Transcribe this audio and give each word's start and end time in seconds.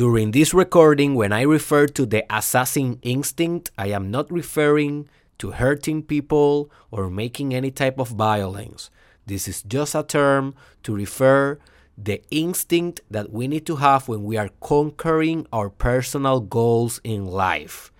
During 0.00 0.30
this 0.30 0.54
recording, 0.54 1.14
when 1.14 1.30
I 1.30 1.42
refer 1.42 1.86
to 1.88 2.06
the 2.06 2.24
assassin 2.34 2.98
instinct, 3.02 3.70
I 3.76 3.88
am 3.88 4.10
not 4.10 4.32
referring 4.32 5.10
to 5.36 5.50
hurting 5.50 6.04
people 6.04 6.70
or 6.90 7.10
making 7.10 7.52
any 7.52 7.70
type 7.70 8.00
of 8.00 8.08
violence. 8.08 8.88
This 9.26 9.46
is 9.46 9.62
just 9.62 9.94
a 9.94 10.02
term 10.02 10.54
to 10.84 10.94
refer 10.94 11.58
the 11.98 12.22
instinct 12.30 13.02
that 13.10 13.30
we 13.30 13.46
need 13.46 13.66
to 13.66 13.76
have 13.76 14.08
when 14.08 14.24
we 14.24 14.38
are 14.38 14.48
conquering 14.60 15.46
our 15.52 15.68
personal 15.68 16.40
goals 16.40 16.98
in 17.04 17.26
life. 17.26 17.92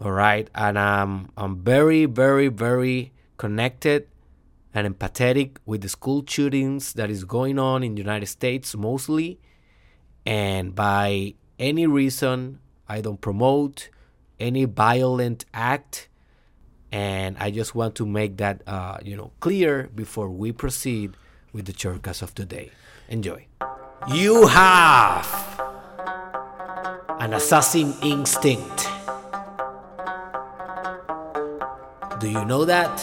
All 0.00 0.12
right, 0.12 0.48
and 0.54 0.78
um, 0.78 1.30
I'm 1.36 1.62
very, 1.62 2.06
very, 2.06 2.48
very 2.48 3.12
connected 3.36 4.08
and 4.72 4.88
empathetic 4.88 5.58
with 5.66 5.82
the 5.82 5.90
school 5.90 6.24
shootings 6.26 6.94
that 6.94 7.10
is 7.10 7.24
going 7.24 7.58
on 7.58 7.82
in 7.82 7.96
the 7.96 8.00
United 8.00 8.28
States 8.28 8.74
mostly. 8.74 9.40
And 10.26 10.74
by 10.74 11.34
any 11.58 11.86
reason, 11.86 12.60
I 12.88 13.00
don't 13.00 13.20
promote 13.20 13.90
any 14.38 14.64
violent 14.64 15.44
act 15.52 16.08
and 16.92 17.36
I 17.38 17.50
just 17.50 17.74
want 17.74 17.94
to 17.96 18.06
make 18.06 18.38
that 18.38 18.62
uh, 18.66 18.98
you 19.02 19.16
know 19.16 19.30
clear 19.40 19.88
before 19.94 20.28
we 20.28 20.52
proceed 20.52 21.16
with 21.52 21.66
the 21.66 21.72
shortcast 21.72 22.22
of 22.22 22.34
today. 22.34 22.70
Enjoy. 23.08 23.46
You 24.08 24.46
have 24.46 25.26
an 27.18 27.34
assassin 27.34 27.94
instinct. 28.02 28.88
Do 32.18 32.28
you 32.28 32.44
know 32.44 32.64
that? 32.64 32.96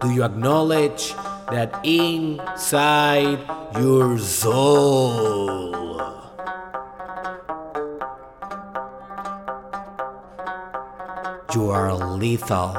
Do 0.00 0.10
you 0.10 0.24
acknowledge 0.24 1.14
that 1.50 1.80
inside 1.84 3.38
your 3.74 4.18
soul 4.18 5.80
You 11.52 11.70
are 11.70 11.92
lethal. 11.92 12.70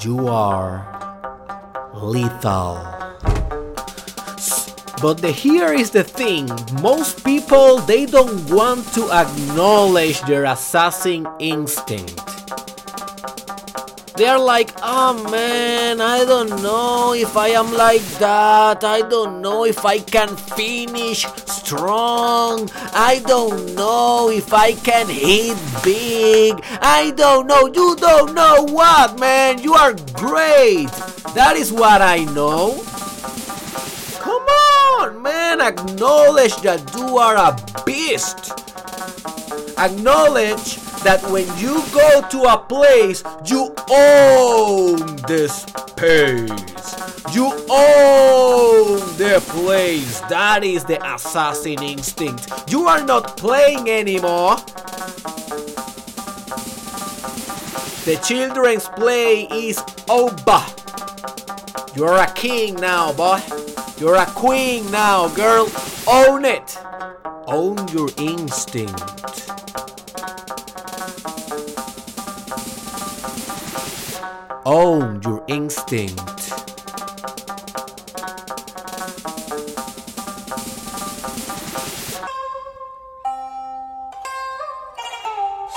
You 0.00 0.28
are 0.28 0.86
lethal. 1.92 2.78
But 5.02 5.14
the, 5.18 5.32
here 5.34 5.72
is 5.72 5.90
the 5.90 6.04
thing 6.04 6.46
most 6.80 7.24
people 7.24 7.78
they 7.78 8.06
don't 8.06 8.48
want 8.48 8.86
to 8.94 9.10
acknowledge 9.10 10.20
their 10.22 10.44
assassin 10.44 11.26
instinct. 11.40 12.35
They're 14.16 14.38
like, 14.38 14.72
oh 14.82 15.12
man, 15.30 16.00
I 16.00 16.24
don't 16.24 16.62
know 16.62 17.12
if 17.12 17.36
I 17.36 17.48
am 17.48 17.74
like 17.74 18.00
that. 18.18 18.82
I 18.82 19.02
don't 19.02 19.42
know 19.42 19.66
if 19.66 19.84
I 19.84 19.98
can 19.98 20.34
finish 20.34 21.26
strong. 21.44 22.70
I 22.94 23.22
don't 23.26 23.74
know 23.74 24.30
if 24.30 24.54
I 24.54 24.72
can 24.72 25.06
hit 25.08 25.58
big. 25.84 26.64
I 26.80 27.12
don't 27.14 27.46
know. 27.46 27.66
You 27.66 27.94
don't 27.96 28.34
know 28.34 28.64
what, 28.64 29.20
man. 29.20 29.62
You 29.62 29.74
are 29.74 29.92
great. 30.14 30.88
That 31.34 31.56
is 31.58 31.70
what 31.70 32.00
I 32.00 32.24
know. 32.24 32.82
Come 34.18 34.46
on, 34.96 35.20
man. 35.20 35.60
Acknowledge 35.60 36.56
that 36.62 36.80
you 36.96 37.18
are 37.18 37.36
a 37.36 37.52
beast. 37.84 38.52
Acknowledge 39.76 40.85
that 41.06 41.22
when 41.30 41.46
you 41.56 41.84
go 41.92 42.20
to 42.30 42.42
a 42.52 42.58
place, 42.58 43.22
you 43.44 43.72
own 43.88 44.98
the 45.30 45.46
space. 45.46 46.50
You 47.32 47.46
own 47.70 48.98
the 49.16 49.40
place. 49.46 50.18
That 50.22 50.64
is 50.64 50.84
the 50.84 50.98
assassin 51.14 51.80
instinct. 51.80 52.50
You 52.68 52.88
are 52.88 53.04
not 53.04 53.36
playing 53.36 53.88
anymore. 53.88 54.56
The 58.04 58.20
children's 58.26 58.88
play 58.88 59.46
is 59.52 59.80
over. 60.10 60.60
You're 61.94 62.18
a 62.18 62.32
king 62.34 62.74
now, 62.80 63.12
boy. 63.12 63.40
You're 64.00 64.16
a 64.16 64.26
queen 64.26 64.90
now, 64.90 65.28
girl. 65.28 65.70
Own 66.08 66.44
it. 66.44 66.76
Own 67.46 67.86
your 67.94 68.10
instinct. 68.18 69.35
Own 74.66 75.22
your 75.22 75.44
instinct. 75.46 76.18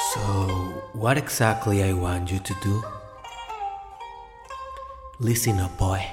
So, 0.10 0.22
what 0.94 1.20
exactly 1.20 1.84
I 1.84 1.94
want 1.94 2.32
you 2.32 2.40
to 2.40 2.56
do? 2.64 2.84
Listen 5.20 5.60
up, 5.60 5.78
boy. 5.78 6.04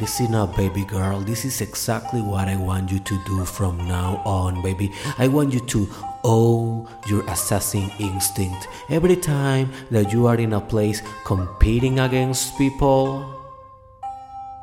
Listen 0.00 0.34
up, 0.34 0.56
baby 0.56 0.86
girl. 0.86 1.20
This 1.20 1.44
is 1.44 1.60
exactly 1.60 2.22
what 2.22 2.48
I 2.48 2.56
want 2.56 2.90
you 2.90 3.00
to 3.00 3.24
do 3.26 3.44
from 3.44 3.76
now 3.86 4.22
on, 4.24 4.62
baby. 4.62 4.90
I 5.18 5.28
want 5.28 5.52
you 5.52 5.60
to 5.60 5.90
Oh, 6.26 6.54
own 6.56 6.88
your 7.06 7.22
assassin 7.28 7.90
instinct. 7.98 8.66
Every 8.88 9.16
time 9.16 9.70
that 9.90 10.10
you 10.10 10.26
are 10.26 10.36
in 10.36 10.54
a 10.54 10.60
place 10.60 11.02
competing 11.24 12.00
against 12.00 12.56
people, 12.56 13.28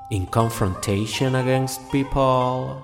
in 0.10 0.26
confrontation 0.26 1.36
against 1.36 1.92
people, 1.92 2.82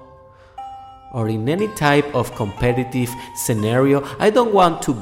or 1.12 1.28
in 1.28 1.50
any 1.50 1.68
type 1.70 2.06
of 2.14 2.36
competitive 2.36 3.10
scenario, 3.36 4.06
I 4.20 4.30
don't 4.30 4.54
want 4.54 4.84
to 4.84 4.94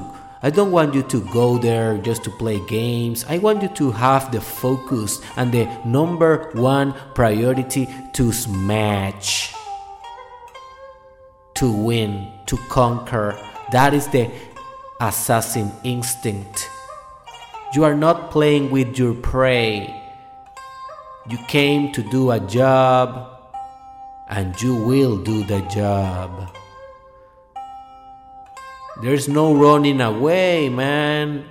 I 0.43 0.51
don't 0.51 0.71
want 0.71 0.93
you 0.93 1.01
to 1.01 1.21
go 1.33 1.57
there 1.57 1.97
just 1.97 2.23
to 2.25 2.29
play 2.29 2.59
games. 2.67 3.25
I 3.27 3.39
want 3.39 3.63
you 3.63 3.69
to 3.69 3.91
have 3.91 4.31
the 4.31 4.39
focus 4.39 5.19
and 5.37 5.51
the 5.51 5.65
number 5.83 6.51
one 6.53 6.93
priority 7.15 7.89
to 8.13 8.31
smash, 8.31 9.55
to 11.55 11.71
win, 11.71 12.31
to 12.45 12.57
conquer. 12.69 13.35
That 13.71 13.93
is 13.93 14.07
the 14.07 14.29
assassin 14.99 15.71
instinct. 15.83 16.69
You 17.73 17.83
are 17.83 17.95
not 17.95 18.31
playing 18.31 18.71
with 18.71 18.97
your 18.97 19.13
prey. 19.13 19.93
You 21.27 21.37
came 21.47 21.91
to 21.93 22.03
do 22.03 22.31
a 22.31 22.39
job 22.39 23.35
and 24.29 24.59
you 24.61 24.75
will 24.75 25.17
do 25.17 25.43
the 25.43 25.61
job. 25.61 26.55
There's 29.01 29.27
no 29.27 29.53
running 29.53 29.99
away, 29.99 30.69
man. 30.69 31.43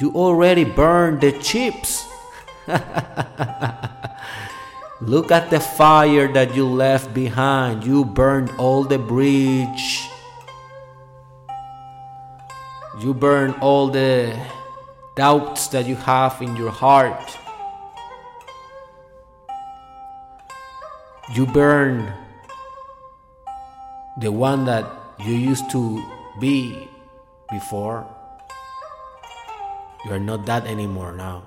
You 0.00 0.12
already 0.14 0.64
burned 0.64 1.20
the 1.20 1.32
chips. 1.32 2.06
Look 5.00 5.30
at 5.30 5.50
the 5.50 5.60
fire 5.60 6.32
that 6.32 6.54
you 6.54 6.66
left 6.66 7.12
behind. 7.12 7.84
You 7.84 8.04
burned 8.04 8.50
all 8.58 8.84
the 8.84 8.98
bridge. 8.98 10.07
You 12.98 13.14
burn 13.14 13.52
all 13.60 13.88
the 13.88 14.34
doubts 15.14 15.68
that 15.68 15.86
you 15.86 15.94
have 15.94 16.42
in 16.42 16.56
your 16.56 16.70
heart. 16.70 17.38
You 21.32 21.46
burn 21.46 22.12
the 24.18 24.32
one 24.32 24.64
that 24.64 24.84
you 25.20 25.34
used 25.34 25.70
to 25.70 26.02
be 26.40 26.88
before. 27.50 28.04
You 30.04 30.12
are 30.12 30.18
not 30.18 30.46
that 30.46 30.66
anymore 30.66 31.12
now. 31.12 31.46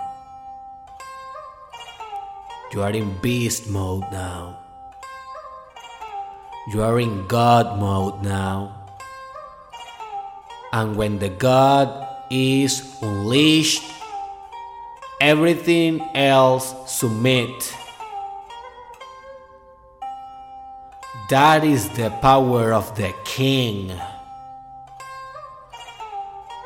You 2.72 2.82
are 2.84 2.92
in 2.92 3.18
beast 3.20 3.68
mode 3.68 4.08
now. 4.12 4.58
You 6.72 6.82
are 6.84 6.98
in 6.98 7.28
God 7.28 7.78
mode 7.78 8.24
now. 8.24 8.81
And 10.74 10.96
when 10.96 11.20
the 11.20 11.30
God 11.30 12.08
is 12.30 12.98
unleashed, 13.02 13.84
everything 15.20 16.02
else 16.16 16.74
submit. 16.92 17.76
That 21.30 21.64
is 21.64 21.90
the 21.90 22.10
power 22.22 22.74
of 22.74 22.96
the 22.96 23.14
king. 23.26 23.92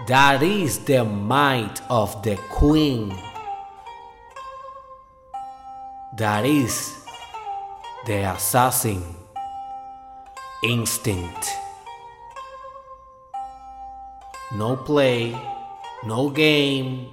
That 0.07 0.43
is 0.43 0.79
the 0.85 1.03
might 1.03 1.81
of 1.89 2.21
the 2.21 2.35
queen. 2.49 3.15
That 6.15 6.45
is 6.45 6.93
the 8.05 8.31
assassin 8.31 9.03
instinct. 10.63 11.64
No 14.53 14.75
play, 14.75 15.35
no 16.05 16.29
game. 16.29 17.09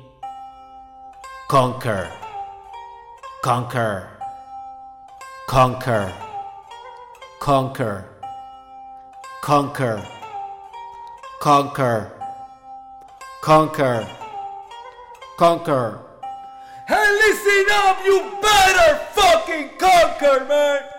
Conquer, 1.49 2.11
conquer, 3.43 4.09
conquer, 5.49 6.13
conquer, 7.41 8.05
conquer, 9.43 10.07
conquer, 11.41 12.13
conquer, 13.43 14.09
conquer. 15.37 15.99
Hey, 16.87 17.09
listen 17.13 17.67
up, 17.73 18.05
you 18.05 18.21
better 18.41 19.01
fucking 19.15 19.71
conquer, 19.79 20.45
man! 20.45 20.92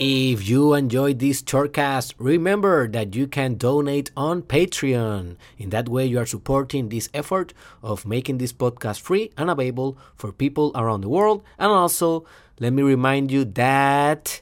If 0.00 0.48
you 0.48 0.74
enjoyed 0.74 1.18
this 1.18 1.42
shortcast, 1.42 2.14
remember 2.18 2.86
that 2.86 3.16
you 3.16 3.26
can 3.26 3.56
donate 3.56 4.12
on 4.16 4.42
Patreon. 4.42 5.34
In 5.58 5.70
that 5.70 5.88
way, 5.88 6.06
you 6.06 6.20
are 6.20 6.26
supporting 6.26 6.88
this 6.88 7.08
effort 7.12 7.52
of 7.82 8.06
making 8.06 8.38
this 8.38 8.52
podcast 8.52 9.00
free 9.00 9.32
and 9.36 9.50
available 9.50 9.98
for 10.14 10.30
people 10.30 10.70
around 10.76 11.00
the 11.00 11.08
world. 11.08 11.42
And 11.58 11.72
also, 11.72 12.24
let 12.60 12.72
me 12.72 12.84
remind 12.84 13.32
you 13.32 13.44
that 13.44 14.40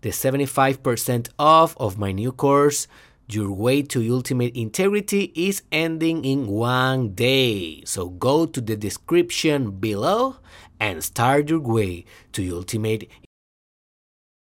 the 0.00 0.08
75% 0.08 1.28
off 1.38 1.76
of 1.76 1.98
my 1.98 2.10
new 2.10 2.32
course, 2.32 2.88
Your 3.28 3.52
Way 3.52 3.82
to 3.82 4.10
Ultimate 4.10 4.56
Integrity, 4.56 5.32
is 5.34 5.60
ending 5.70 6.24
in 6.24 6.46
one 6.46 7.10
day. 7.10 7.84
So 7.84 8.08
go 8.08 8.46
to 8.46 8.58
the 8.58 8.74
description 8.74 9.72
below 9.72 10.36
and 10.80 11.04
start 11.04 11.50
your 11.50 11.60
way 11.60 12.06
to 12.32 12.56
ultimate 12.56 13.10